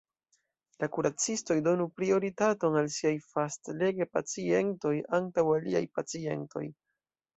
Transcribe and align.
La 0.83 0.87
kuracistoj 0.95 1.57
donu 1.67 1.85
prioritaton 1.99 2.77
al 2.81 2.89
siaj 2.95 3.13
fastlege-pacientoj 3.35 4.95
antaŭ 5.19 5.49
aliaj 5.59 5.85
pacientoj. 6.01 6.65